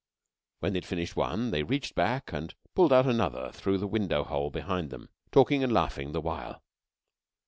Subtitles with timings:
[0.61, 4.23] When they had finished one, they reached back and pulled out another through the window
[4.23, 6.63] hole behind them, talking and laughing the while.